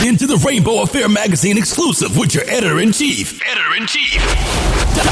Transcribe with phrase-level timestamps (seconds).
[0.00, 3.40] tuned in to the Rainbow Affair Magazine exclusive with your editor in chief.
[3.46, 4.20] Editor in chief.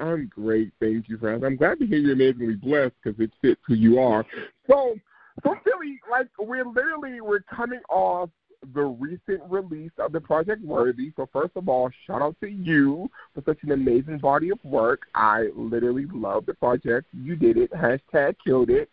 [0.00, 1.42] I'm great, thank you, friends.
[1.44, 4.24] I'm glad to hear you're amazingly blessed because it fits who you are.
[4.68, 4.96] So,
[5.42, 8.30] so Phylle, like we're literally we're coming off
[8.74, 11.12] the recent release of the Project Worthy.
[11.16, 15.02] So first of all, shout out to you for such an amazing body of work.
[15.14, 17.06] I literally love the project.
[17.12, 17.70] You did it.
[17.72, 18.90] Hashtag killed it.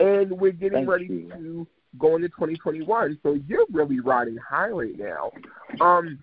[0.00, 1.30] And we're getting Thank ready you.
[1.30, 1.66] to
[1.98, 3.18] go into 2021.
[3.22, 5.32] So you're really riding high right now.
[5.80, 6.22] Um,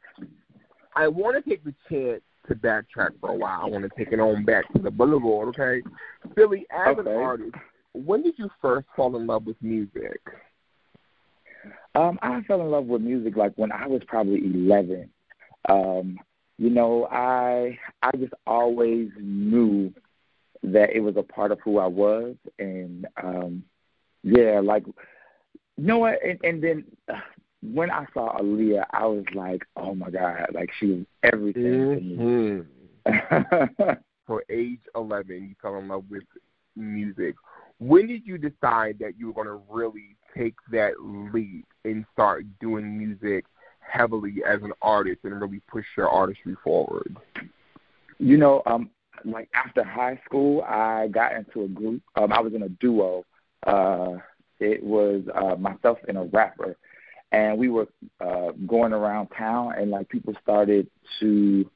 [0.95, 3.61] I want to take the chance to backtrack for a while.
[3.63, 5.81] I want to take it on back to the boulevard, okay?
[6.35, 7.15] Phylle, as an Okay.
[7.15, 7.55] artist,
[7.93, 10.19] when did you first fall in love with music?
[11.95, 15.09] Um, I fell in love with music like when I was probably eleven.
[15.69, 16.19] Um,
[16.57, 19.93] you know, I I just always knew
[20.63, 23.63] that it was a part of who I was, and um,
[24.23, 26.19] yeah, like you know what?
[26.23, 27.19] And, and then uh,
[27.61, 32.01] when I saw Aaliyah, I was like, oh my god, like she was everything to
[32.01, 32.63] me.
[33.07, 33.91] Mm-hmm.
[34.27, 36.23] For age 11, you fell in love with
[36.75, 37.35] music.
[37.79, 42.45] When did you decide that you were going to really take that leap and start
[42.59, 43.45] doing music
[43.79, 47.15] heavily as an artist and really push your artistry forward?
[48.17, 48.89] You know, um,
[49.23, 52.01] like after high school, I got into a group.
[52.15, 53.25] Um, I was in a duo.
[53.65, 54.17] Uh,
[54.59, 56.75] it was uh, myself and a rapper,
[57.31, 57.87] and we were
[58.19, 60.87] uh, going around town, and like people started
[61.19, 61.69] to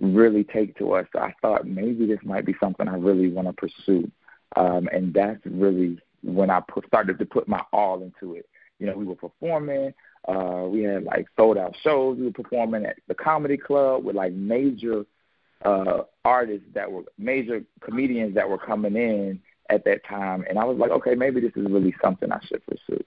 [0.00, 1.06] really take to us.
[1.12, 4.10] So I thought maybe this might be something I really want to pursue,
[4.56, 8.48] um, and that's really when I put, started to put my all into it.
[8.78, 9.94] You know, we were performing.
[10.26, 12.16] Uh, we had like sold out shows.
[12.18, 15.04] We were performing at the comedy club with like major
[15.64, 19.40] uh, artists that were major comedians that were coming in
[19.70, 22.62] at that time, and I was like, okay, maybe this is really something I should
[22.66, 23.02] pursue.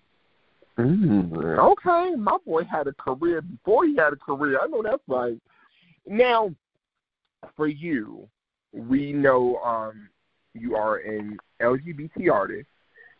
[0.78, 4.60] Mm, okay, my boy had a career before he had a career.
[4.62, 5.40] I know that's right.
[6.06, 6.54] Now,
[7.56, 8.28] for you,
[8.74, 10.10] we know um,
[10.54, 12.68] you are an LGBT artist.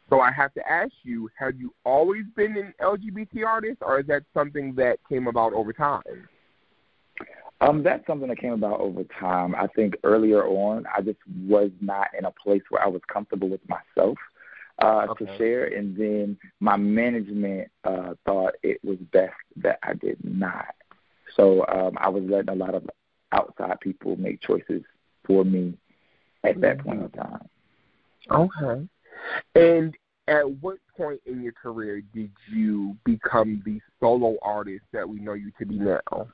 [0.10, 4.08] So I have to ask you, have you always been an LGBT artist, or is
[4.08, 6.30] that something that came about over time?
[7.60, 9.56] Um, that's something that came about over time.
[9.56, 13.50] I think earlier on, I just was not in a place where I was comfortable
[13.50, 14.18] with myself
[14.80, 15.26] uh, Okay.
[15.26, 20.76] to share, and then my management uh, thought it was best that I did not.
[21.36, 22.90] So um, I was letting a lot of
[23.32, 24.84] outside people make choices
[25.26, 25.78] for me
[26.44, 27.50] at that point in time.
[28.32, 28.88] Okay.
[29.56, 29.96] And
[30.28, 35.34] at what point in your career did you become the solo artist that we know
[35.34, 36.28] you to be now?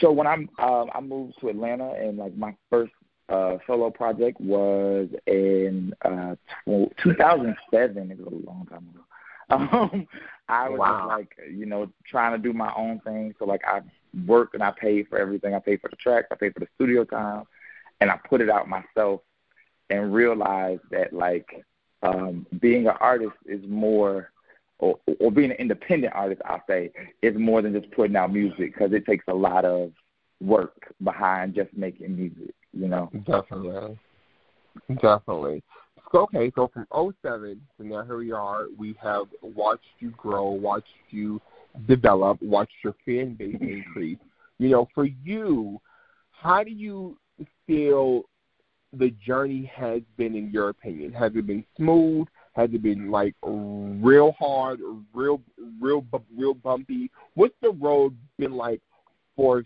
[0.00, 2.92] So when I'm um, I moved to Atlanta, and like my first
[3.30, 6.34] uh, solo project was in uh,
[6.66, 8.10] tw- 2007.
[8.10, 9.04] It was a long time ago.
[9.50, 10.06] Um,
[10.48, 10.98] I was Wow.
[10.98, 13.34] just like you know trying to do my own thing.
[13.38, 13.80] So like I
[14.26, 15.54] worked and I paid for everything.
[15.54, 16.28] I paid for the tracks.
[16.30, 17.44] I paid for the studio time,
[18.00, 19.22] and I put it out myself,
[19.90, 21.64] and realized that like
[22.02, 24.30] um, being an artist is more
[24.78, 26.90] or, or being an independent artist, I'll say,
[27.22, 29.92] is more than just putting out music because it takes a lot of
[30.40, 33.10] work behind just making music, you know.
[33.26, 33.98] Definitely.
[34.88, 35.62] Definitely.
[36.12, 36.86] So, okay, so from
[37.22, 41.40] 07 to now here we are, we have watched you grow, watched you
[41.86, 44.18] develop, watched your fan base increase.
[44.58, 45.80] You know, for you,
[46.32, 47.16] how do you
[47.66, 48.24] feel
[48.92, 51.12] the journey has been in your opinion?
[51.12, 52.26] Has it been smooth?
[52.54, 54.80] Has it been like real hard,
[55.14, 55.40] real,
[55.80, 56.04] real,
[56.36, 57.10] real bumpy?
[57.34, 58.80] What's the road been like
[59.36, 59.64] for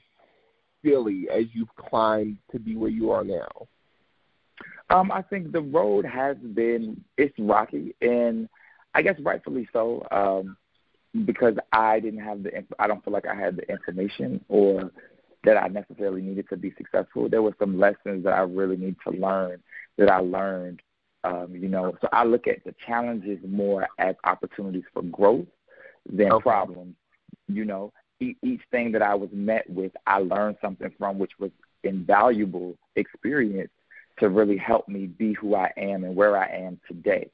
[0.85, 3.49] Phylle as you've climbed to be where you are now?
[4.91, 8.49] Um, I think the road has been it's rocky, and
[8.95, 10.57] I guess rightfully so, um,
[11.25, 14.91] because I didn't have the I don't feel like I had the information or
[15.45, 17.29] that I necessarily needed to be successful.
[17.29, 19.63] There were some lessons that I really need to learn
[19.99, 20.81] that I learned
[21.25, 25.47] Um, you know, so I look at the challenges more as opportunities for growth
[26.05, 26.43] than okay.
[26.43, 26.95] problems.
[27.49, 27.93] You know,
[28.43, 31.51] each thing that I was met with, I learned something from, which was
[31.83, 33.71] invaluable experience
[34.19, 37.29] to really help me be who I am and where I am today.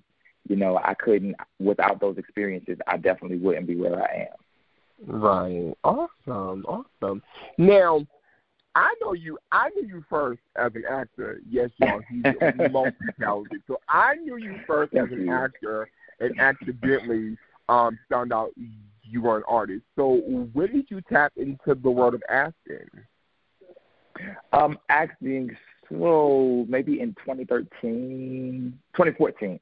[0.49, 2.79] You know, I couldn't without those experiences.
[2.87, 5.21] I definitely wouldn't be where I am.
[5.21, 5.75] Right.
[5.85, 6.65] Awesome.
[6.67, 7.23] Awesome.
[7.59, 8.07] Now,
[8.75, 9.39] I know you.
[9.53, 11.41] I knew you first as an actor.
[11.49, 12.01] Yes, y'all.
[12.09, 12.23] He's
[12.71, 13.63] multi-talented.
[13.67, 15.91] So I knew you first as an actor,
[16.21, 17.37] and accidentally
[17.69, 18.51] um, found out
[19.11, 19.83] you were an artist.
[19.97, 20.23] So
[20.53, 22.89] when did you tap into the world of acting?
[24.53, 25.57] Um, acting.
[25.89, 29.61] So maybe in 2013, 2014,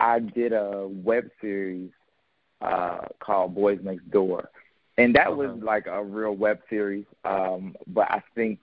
[0.00, 1.90] I did a web series
[2.60, 4.50] uh, called Boys Next Door
[4.98, 5.64] and that was uh-huh.
[5.64, 7.06] like a real web series.
[7.24, 8.58] Um, but I think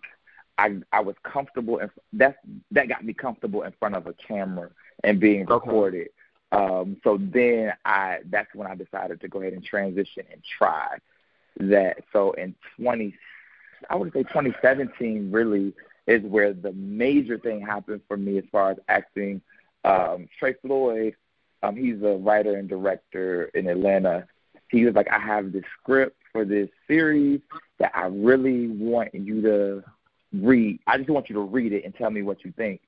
[0.57, 2.37] I I was comfortable, and that
[2.71, 4.69] that got me comfortable in front of a camera
[5.03, 6.01] and being recorded.
[6.01, 6.11] Okay.
[6.51, 10.97] Um, so then I that's when I decided to go ahead and transition and try
[11.59, 12.03] that.
[12.11, 13.15] So in twenty,
[13.89, 15.73] I would say 2017 really
[16.07, 19.41] is where the major thing happened for me as far as acting.
[19.85, 21.15] Um, Trey Floyd,
[21.61, 24.27] um, he's a writer and director in Atlanta.
[24.69, 27.41] He was like, I have this script for this series
[27.77, 29.83] that I really want you to
[30.33, 30.79] read.
[30.87, 32.81] I just want you to read it and tell me what you think.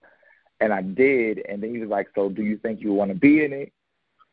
[0.61, 3.17] And I did, and then he was like, "So, do you think you want to
[3.17, 3.73] be in it?"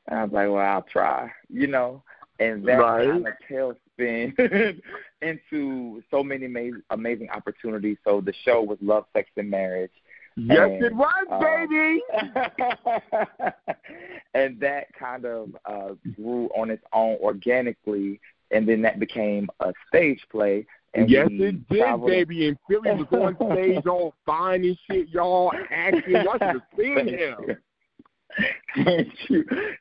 [0.06, 2.02] And I was like, "Well, I'll try," you know.
[2.38, 3.08] And that right.
[3.08, 4.80] kind of tailspin
[5.22, 7.96] into so many amazing, amazing opportunities.
[8.04, 9.90] So the show was Love, Sex, and Marriage.
[10.36, 12.00] Yes, and, it was, um, baby.
[14.34, 18.20] and that kind of uh, grew on its own organically
[18.50, 20.66] and then that became a stage play.
[20.94, 22.10] And yes, it did, traveled.
[22.10, 22.48] baby.
[22.48, 26.12] And Phylle was on stage all fine and shit, y'all acting.
[26.12, 27.56] Y'all should have seen him.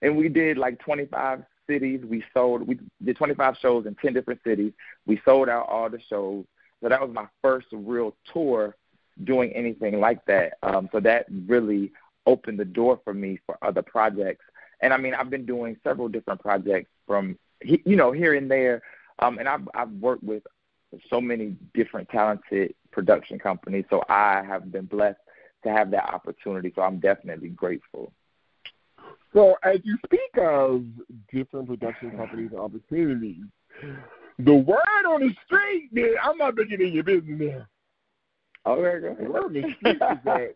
[0.02, 2.02] and we did like 25 cities.
[2.08, 2.68] We sold.
[2.68, 4.74] We did 25 shows in 10 different cities.
[5.06, 6.46] We sold out all the shows.
[6.82, 8.76] So that was my first real tour
[9.24, 10.54] doing anything like that.
[10.62, 11.92] Um, so that really
[12.26, 14.46] opened the door for me for other projects.
[14.82, 18.82] And I mean, I've been doing several different projects from you know, here and there.
[19.20, 20.44] Um, and I've I've worked with
[21.10, 25.20] so many different talented production companies, so I have been blessed
[25.64, 26.72] to have that opportunity.
[26.76, 28.12] So I'm definitely grateful.
[29.34, 30.86] So as you speak of
[31.32, 33.44] different production companies and opportunities,
[34.40, 37.68] the word on the street, man, I'm not in your business now.
[38.66, 39.26] Oh, okay, go ahead.
[39.26, 40.56] The word on the street is that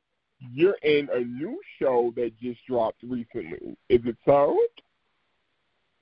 [0.54, 3.78] you're in a new show that just dropped recently.
[3.90, 4.58] Is it so?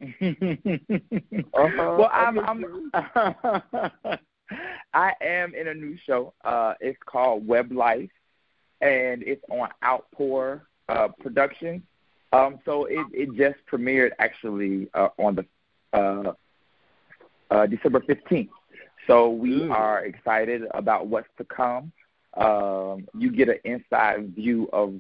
[0.02, 1.96] Uh-huh.
[1.98, 2.92] Well, I'm, I'm
[4.94, 6.34] I am in a new show.
[6.44, 8.10] Uh, it's called Web Life,
[8.82, 11.84] and it's on Outpour uh, Production.
[12.32, 15.46] Um, so it, it just premiered actually uh, on the
[15.94, 16.34] uh,
[17.52, 18.50] uh, December 15th.
[19.08, 19.72] So we Ooh.
[19.72, 21.92] are excited about what's to come.
[22.36, 24.94] Um, you get an inside view of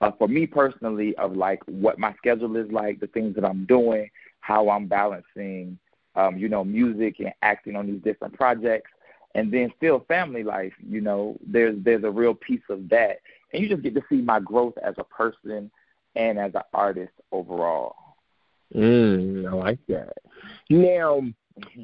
[0.00, 3.64] uh, for me personally of like what my schedule is like, the things that I'm
[3.66, 4.10] doing,
[4.40, 5.78] how I'm balancing,
[6.14, 8.90] um, you know, music and acting on these different projects,
[9.34, 10.72] and then still family life.
[10.86, 13.20] You know, there's there's a real piece of that,
[13.52, 15.70] and you just get to see my growth as a person
[16.14, 17.94] and as an artist overall.
[18.74, 20.14] Mm, I like that.
[20.70, 21.22] Now,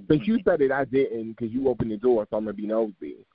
[0.09, 2.67] since you said it, I didn't because you opened the door, so I'm gonna be
[2.67, 3.27] nosy.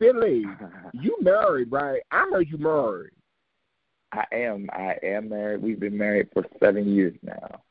[0.00, 0.44] Phylle,
[0.94, 2.00] you married, right?
[2.10, 3.12] I heard you married.
[4.12, 4.68] I am.
[4.72, 5.62] I am married.
[5.62, 7.62] We've been married for seven years now.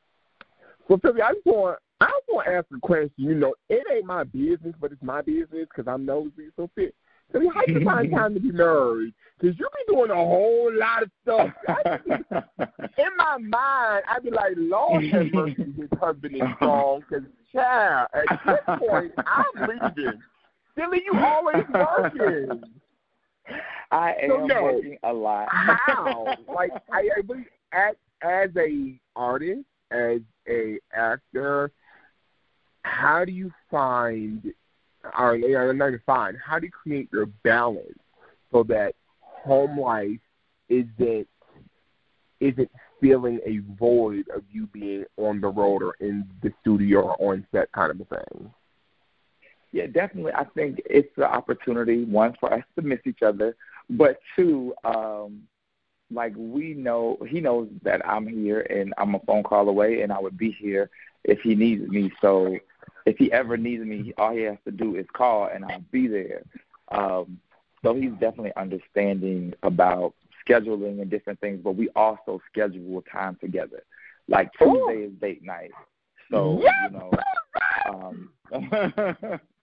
[0.88, 3.12] Well, Phylle, I just want I just want to ask a question.
[3.18, 6.50] You know, it ain't my business, but it's my business because I'm nosy.
[6.56, 6.92] So, Phylle,
[7.34, 9.14] Phylle, how you find time to be married?
[9.40, 11.50] Because you be doing a whole lot of stuff.
[11.68, 12.12] Be,
[12.98, 17.04] in my mind, I'd be like, Lord have mercy, his husband is strong.
[17.10, 20.22] Because, child, at this point, I'm leaving.
[20.78, 22.64] Phylle, you always working.
[23.92, 25.48] I am so, working a lot.
[25.50, 26.36] how?
[26.48, 31.72] Like I, I believe as as a artist, as a actor,
[32.84, 34.54] how do you find
[35.18, 35.38] or
[35.74, 38.00] not even find, how do you create your balance
[38.52, 40.20] so that home life
[40.68, 41.28] isn't
[42.40, 47.34] isn't feeling a void of you being on the road or in the studio or
[47.34, 48.54] on set kind of a thing?
[49.72, 50.32] Yeah, definitely.
[50.34, 53.56] I think it's the opportunity, one, for us to miss each other,
[53.90, 55.44] but two, um,
[56.12, 60.12] like we know, he knows that I'm here and I'm a phone call away, and
[60.12, 60.90] I would be here
[61.24, 62.12] if he needs me.
[62.22, 62.58] So
[63.06, 66.08] if he ever needs me, all he has to do is call, and I'll be
[66.08, 66.44] there.
[66.92, 67.40] Um,
[67.84, 70.14] so he's definitely understanding about
[70.48, 73.84] scheduling and different things, but we also schedule time together.
[74.28, 75.72] Like Tuesday is date night,
[76.32, 77.12] so you know.
[77.90, 79.59] Um, so we we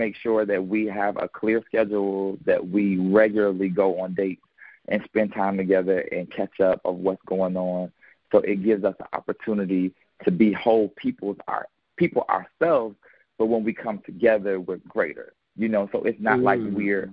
[0.00, 4.42] make sure that we have a clear schedule that we regularly go on dates
[4.88, 7.92] and spend time together and catch up of what's going on.
[8.32, 12.96] So it gives us the opportunity to be whole people our people ourselves,
[13.38, 15.34] but when we come together we're greater.
[15.56, 16.44] You know, so it's not mm.
[16.44, 17.10] like we're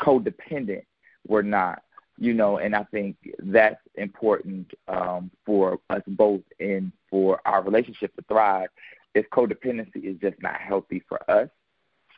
[0.00, 0.84] codependent.
[1.26, 1.82] We're not,
[2.18, 8.14] you know, and I think that's important um, for us both and for our relationship
[8.16, 8.68] to thrive.
[9.14, 11.48] If codependency is just not healthy for us,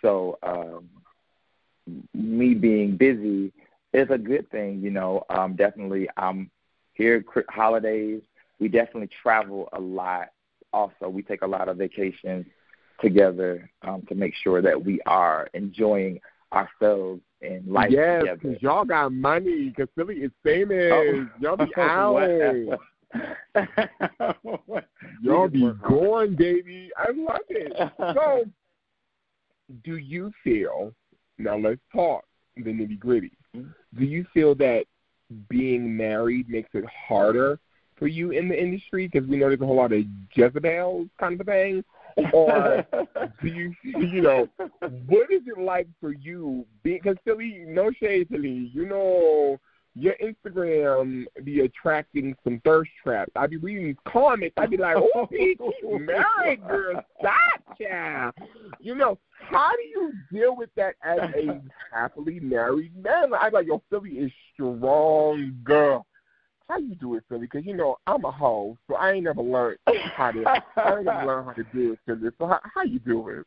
[0.04, 0.88] so um,
[2.12, 3.52] me being busy
[3.94, 4.80] is a good thing.
[4.82, 6.50] You know, um, definitely I'm
[6.92, 8.20] here holidays.
[8.60, 10.28] We definitely travel a lot.
[10.72, 12.46] Also, we take a lot of vacations
[13.00, 16.20] together um, to make sure that we are enjoying
[16.52, 18.40] ourselves and life yes, together.
[18.44, 19.72] Yes, y'all got money.
[19.76, 20.92] Cause Phylle is famous.
[20.92, 21.26] Oh.
[21.40, 22.78] Y'all be out.
[25.22, 26.90] y'all be going, baby.
[26.96, 27.72] I love it.
[27.98, 28.44] So,
[29.82, 30.92] do you feel?
[31.38, 32.24] Now let's talk
[32.56, 33.32] the nitty gritty.
[33.52, 34.84] Do you feel that
[35.48, 37.58] being married makes it harder
[37.96, 39.08] for you in the industry?
[39.08, 40.04] Because we know there's a whole lot of
[40.34, 41.84] Jezebels kind of thing
[42.32, 42.86] or
[43.42, 44.48] do you you know
[45.06, 49.58] what is it like for you because Phylle no shade Phylle you know
[49.96, 53.30] your Instagram be attracting some thirst traps.
[53.36, 54.54] I'd be reading comments.
[54.56, 57.00] I be like, "Oh, married, girl.
[57.20, 58.34] Stop, child."
[58.80, 59.18] You know,
[59.50, 61.60] how do you deal with that as a
[61.92, 63.34] happily married man?
[63.34, 66.06] I like, "Yo, Phylle is strong, girl."
[66.68, 67.40] how you do it, Phylle?
[67.40, 69.78] Because you know I'm a hoe, so I ain't never learned
[70.16, 70.44] how to.
[70.76, 72.32] I ain't never learned how to do it, Phylle.
[72.38, 73.46] So how, how you do it?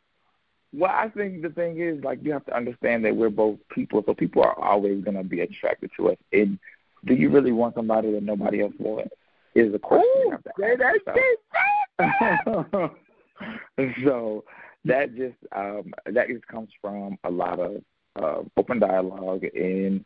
[0.74, 4.04] Well, I think the thing is, like, you have to understand that we're both people,
[4.06, 6.18] so people are always going to be attracted to us.
[6.34, 6.60] And
[7.06, 9.13] do you really want somebody that nobody else wants?
[9.56, 10.51] Is the question Ooh, you have to
[12.00, 12.92] ask.
[14.04, 14.44] so
[14.88, 17.82] that just um, that just comes from a lot of
[18.15, 20.03] uh, open dialogue and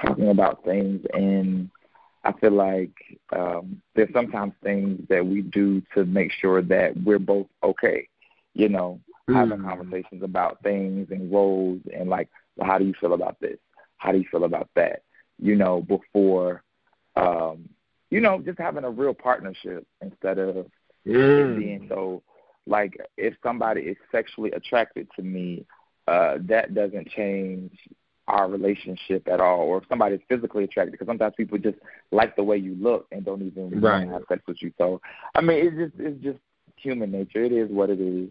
[0.00, 1.70] talking about things and
[2.24, 2.94] I feel like
[3.36, 8.08] um, there's sometimes things that we do to make sure that we're both okay.
[8.54, 9.34] You know, mm.
[9.34, 13.58] having conversations about things and roles and like, well, how do you feel about this?
[13.98, 15.02] How do you feel about that?
[15.38, 16.62] You know, before,
[17.16, 17.68] um,
[18.10, 20.66] you know, just having a real partnership instead of
[21.06, 21.58] mm.
[21.58, 22.22] being so.
[22.66, 25.66] Like, if somebody is sexually attracted to me,
[26.08, 27.72] uh, that doesn't change
[28.26, 31.78] our relationship at all, or if somebody's physically attracted, because sometimes people just
[32.10, 34.08] like the way you look and don't even right.
[34.08, 34.72] have sex with you.
[34.78, 35.00] So,
[35.34, 36.38] I mean, it's just it's just
[36.76, 37.44] human nature.
[37.44, 38.30] It is what it is.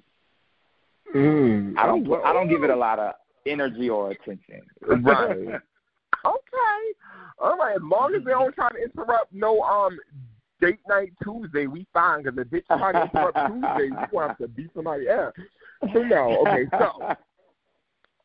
[1.16, 1.78] Mm.
[1.78, 3.14] I don't I don't give it a lot of
[3.46, 4.62] energy or attention.
[4.82, 5.38] Right.
[6.26, 6.82] okay.
[7.40, 7.76] All right.
[7.76, 10.00] As long as they don't try to interrupt no um
[10.64, 12.24] date night Tuesday, we fine.
[12.24, 15.34] Because if bitch try to interrupt Tuesday, we gonna have to beat somebody else.
[15.94, 16.46] So no.
[16.48, 16.66] Okay.
[16.78, 17.16] So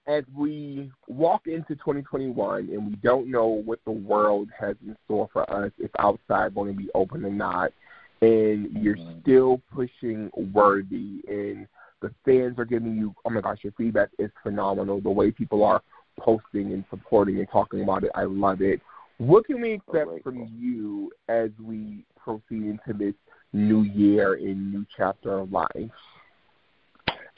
[0.06, 5.28] as we walk into 2021 and we don't know what the world has in store
[5.32, 7.72] for us, if outside going to be open or not,
[8.20, 9.20] and you're mm-hmm.
[9.20, 11.68] still pushing worthy, and
[12.00, 15.00] the fans are giving you, oh my gosh, your feedback is phenomenal.
[15.00, 15.82] The way people are
[16.18, 18.80] posting and supporting and talking about it, I love it.
[19.18, 23.14] What can we expect oh, from you as we proceed into this
[23.52, 25.90] new year and new chapter of life?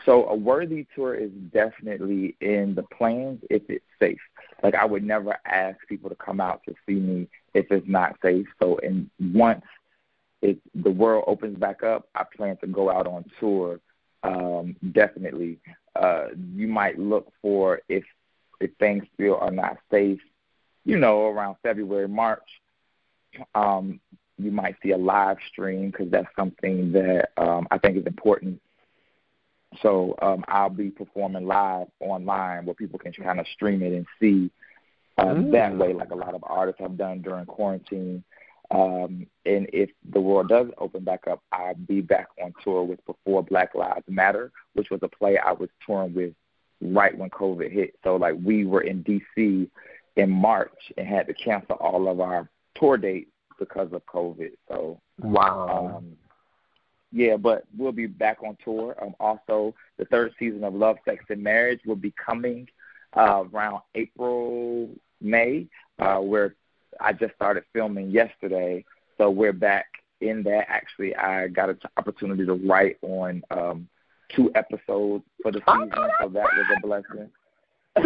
[0.05, 4.21] So a worthy tour is definitely in the plans if it's safe.
[4.63, 8.17] Like I would never ask people to come out to see me if it's not
[8.23, 8.47] safe.
[8.61, 9.65] So and once
[10.43, 13.81] it the world opens back up, I plan to go out on tour.
[14.23, 15.59] Um, definitely.
[15.97, 18.05] Uh, you might look for if
[18.61, 20.21] if things still are not safe,
[20.85, 22.49] you know, around February, March.
[23.55, 24.01] Um,
[24.39, 28.61] you might see a live stream because that's something that um, I think is important
[29.83, 34.07] so um, I'll be performing live online where people can kind of stream it and
[34.21, 34.51] see
[35.19, 35.53] mm.
[35.53, 38.25] that way, like a lot of artists have done during quarantine.
[38.73, 43.05] Um, and if the world does open back up, I'll be back on tour with
[43.05, 46.35] Before Black Lives Matter, which was a play I was touring with
[46.81, 47.95] right when COVID hit.
[48.03, 49.69] So like we were in DC
[50.17, 54.51] in March and had to cancel all of our tour dates because of COVID.
[54.69, 55.97] So wow.
[55.99, 56.17] Um,
[57.13, 58.97] yeah, but we'll be back on tour.
[59.03, 62.69] Um, also, the third season of Love, Sex, and Marriage will be coming
[63.17, 64.89] uh, around April,
[65.21, 65.67] May,
[65.99, 66.55] uh, where
[67.01, 68.85] I just started filming yesterday.
[69.19, 69.87] So we're back
[70.21, 70.67] in that.
[70.69, 73.89] Actually, I got an opportunity to write on um,
[74.35, 75.91] two episodes for the season,
[76.21, 77.31] so that was a blessing.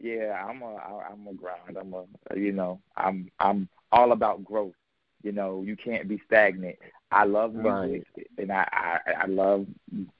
[0.00, 1.76] Yeah, I'm a I'm a grind.
[1.78, 2.04] I'm a
[2.36, 4.74] you know I'm I'm all about growth.
[5.22, 6.76] You know, you can't be stagnant.
[7.12, 8.26] I love music, right.
[8.38, 9.66] and I, I I love.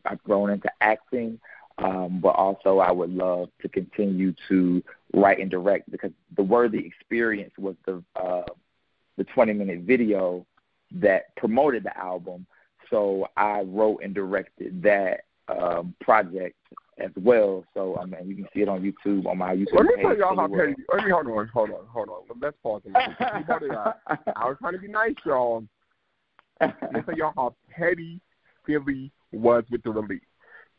[0.05, 1.41] I've grown into acting,
[1.79, 4.83] um, but also I would love to continue to
[5.15, 8.43] write and direct because the Worthy Experience was the uh,
[9.17, 10.45] the 20 minute video
[10.93, 12.47] that promoted the album.
[12.91, 16.57] So I wrote and directed that um, project
[16.99, 17.65] as well.
[17.75, 19.75] So I mean, you can see it on YouTube on my YouTube.
[19.75, 20.75] Let me tell y'all how petty.
[20.93, 22.39] Let me hold on, hold on, hold on.
[22.41, 22.83] Let's pause.
[22.95, 23.95] I
[24.45, 25.65] was trying to be nice, y'all.
[26.61, 28.21] Let me tell y'all how petty
[28.69, 30.21] Phylle was with the release.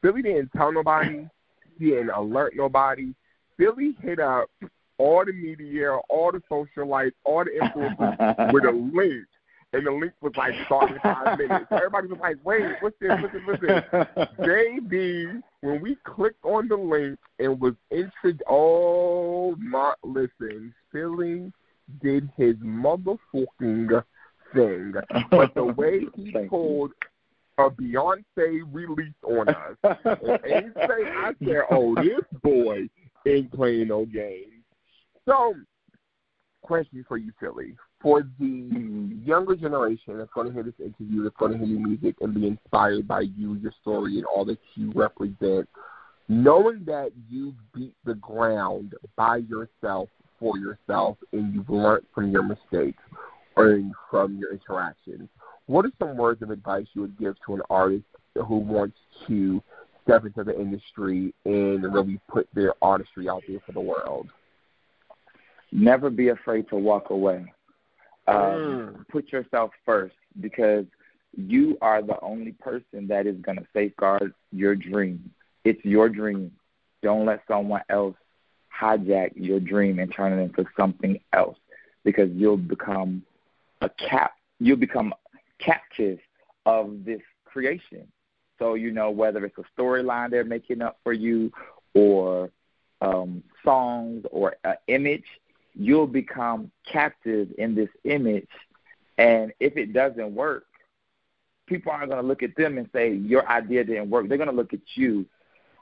[0.03, 1.27] Phylle didn't tell nobody.
[1.79, 3.13] He didn't alert nobody.
[3.59, 4.49] Phylle hit up
[4.97, 9.25] all the media, all the socialites, all the influencers with a link
[9.73, 11.65] and the link was like starting five minutes.
[11.71, 13.11] Everybody was like, "Wait, what's this?
[13.21, 13.41] What's this?
[13.45, 13.83] What's this?"
[14.39, 21.51] JB, when we clicked on the link and was introduced, oh my, listen, Phylle
[22.01, 24.03] did his motherfucking
[24.53, 24.93] thing,
[25.29, 26.91] but the way he pulled
[27.57, 32.89] a Beyonce release on us, and ain't say I said, "Oh, this boy
[33.25, 34.63] ain't playing no games."
[35.25, 35.53] So,
[36.61, 41.35] question for you, Phylle for the younger generation that's going to hear this interview, that's
[41.37, 44.57] going to hear your music and be inspired by you, your story, and all that
[44.75, 45.69] you represent,
[46.27, 52.43] knowing that you beat the ground by yourself for yourself and you've learned from your
[52.43, 53.03] mistakes
[53.55, 55.29] or from your interactions,
[55.67, 58.05] what are some words of advice you would give to an artist
[58.47, 59.61] who wants to
[60.03, 64.29] step into the industry and really put their artistry out there for the world?
[65.71, 67.53] Never be afraid to walk away
[68.27, 69.07] um, mm.
[69.09, 70.85] Put yourself first because
[71.35, 75.31] you are the only person that is going to safeguard your dream.
[75.63, 76.51] It's your dream.
[77.01, 78.15] Don't let someone else
[78.81, 81.57] hijack your dream and turn it into something else
[82.03, 83.23] because you'll become
[83.81, 84.33] a cap.
[84.59, 85.13] You'll become
[85.59, 86.19] captive
[86.65, 88.07] of this creation.
[88.59, 91.51] So you know whether it's a storyline they're making up for you,
[91.95, 92.51] or
[93.01, 95.25] um, songs, or an image
[95.73, 98.47] you'll become captive in this image.
[99.17, 100.65] And if it doesn't work,
[101.67, 104.27] people aren't going to look at them and say, Your idea didn't work.
[104.27, 105.25] They're going to look at you.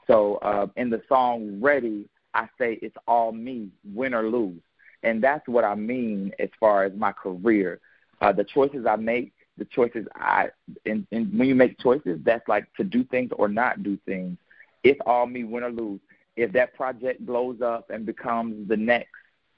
[0.06, 4.60] So uh, in the song Ready, I say, It's all me, win or lose.
[5.02, 7.80] And that's what I mean as far as my career.
[8.20, 10.50] Uh, the choices I make, the choices I,
[10.84, 14.36] and, and when you make choices, that's like to do things or not do things.
[14.84, 16.00] It's all me, win or lose.
[16.36, 19.10] If that project blows up and becomes the next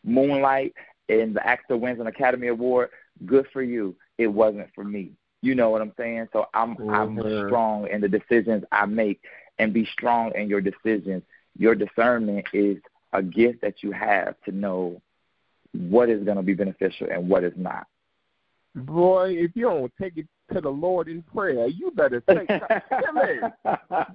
[0.04, 0.74] Moonlight
[1.08, 2.90] and the actor wins an Academy Award,
[3.26, 3.94] good for you.
[4.18, 5.12] It wasn't for me.
[5.42, 6.28] You know what I'm saying?
[6.32, 6.90] So I'm mm-hmm.
[6.90, 9.20] I'm strong in the decisions I make
[9.58, 11.22] and be strong in your decisions.
[11.58, 12.78] Your discernment is
[13.12, 15.02] a gift that you have to know
[15.72, 17.86] what is going to be beneficial and what is not.
[18.74, 22.62] Boy, if you don't take it to the Lord in prayer, you better take it.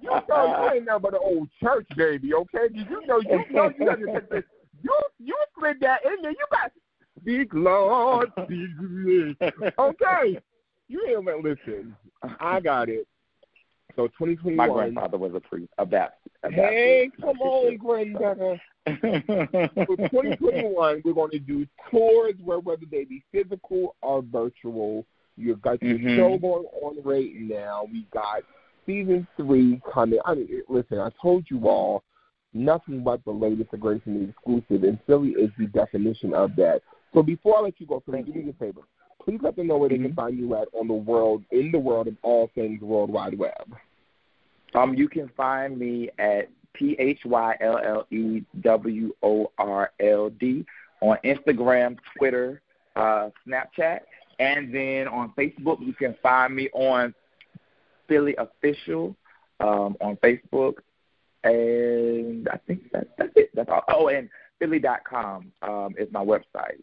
[0.02, 2.70] you know you ain't nothing but an old church baby, okay?
[2.74, 4.44] Did You know you know you got to take this
[4.88, 6.32] you you slid that in there.
[6.32, 6.72] You got
[7.24, 9.36] big Lord, speak to me.
[9.80, 10.40] Okay,
[10.88, 11.96] you ain't let listen.
[12.40, 13.08] I got it.
[13.96, 14.56] So 2021.
[14.56, 16.36] My grandfather was a priest, a Baptist.
[16.44, 16.70] A Baptist.
[16.70, 18.62] Hey, come on, granddaughter.
[18.88, 25.06] so 2021, we're going to do tours where whether they be physical or virtual.
[25.36, 26.16] You've got your mm-hmm.
[26.16, 27.88] show going on right now.
[27.92, 28.44] We got
[28.86, 30.20] season three coming.
[30.26, 32.04] I mean, listen, I told you all
[32.58, 36.56] nothing but the latest and greatest and the exclusive, and Phylle is the definition of
[36.56, 36.82] that.
[37.14, 38.82] So before I let you go, Phylle, do me a favor.
[39.24, 40.16] Please let them know where they can mm-hmm.
[40.16, 43.76] find you at on the world, in the world of all things World Wide Web.
[44.74, 49.92] Um, you can find me at P H Y L L E W O R
[50.00, 50.66] L D
[51.02, 52.62] on Instagram, Twitter,
[52.96, 54.00] uh, Snapchat,
[54.40, 57.14] and then on Facebook you can find me on
[58.10, 59.16] Phylle Official
[59.60, 60.76] um, on Facebook
[61.48, 63.50] and I think that, that's it.
[63.54, 63.84] That's all.
[63.90, 64.30] Oh, and
[64.62, 66.82] Phylle.com um, is my website.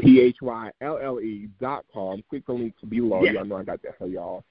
[0.00, 2.22] P H Y L L E dot com.
[2.30, 3.22] Click the link below.
[3.22, 3.34] Yes.
[3.34, 4.44] Y'all know I got that for y'all.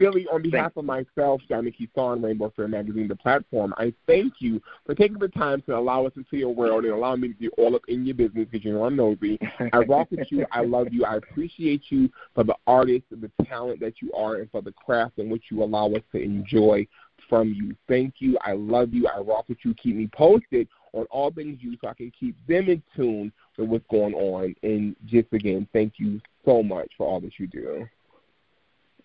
[0.00, 4.60] Phylle, on behalf of myself, Diamond Keyshawn, Rainbow Fair Magazine, the platform, I thank you
[4.84, 7.48] for taking the time to allow us into your world and allow me to be
[7.50, 9.38] all up in your business because you know I'm nosy.
[9.72, 10.46] I rock with you.
[10.50, 11.04] I love you.
[11.04, 14.72] I appreciate you for the artist, and the talent that you are, and for the
[14.72, 16.86] craft in which you allow us to enjoy
[17.28, 17.74] from you.
[17.88, 18.36] Thank you.
[18.42, 19.06] I love you.
[19.08, 19.74] I rock with you.
[19.74, 23.68] Keep me posted on all things you so I can keep them in tune with
[23.68, 24.54] what's going on.
[24.62, 27.86] And just again, thank you so much for all that you do.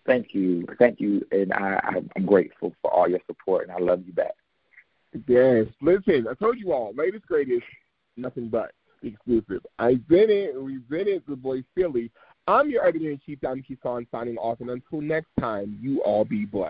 [0.06, 0.66] Thank you.
[0.78, 1.26] Thank you.
[1.32, 1.80] And I,
[2.16, 4.34] I'm grateful for all your support, and I love you back.
[5.28, 5.66] Yes.
[5.82, 7.64] Listen, I told you all, latest greatest,
[8.16, 8.72] nothing but
[9.04, 9.66] exclusive.
[9.78, 12.10] I've been it, we've been it, the boy Phylle.
[12.48, 16.26] I'm your editor in chief, Diamond Keyshawn, signing off, and until next time, you all
[16.26, 16.68] be blessed.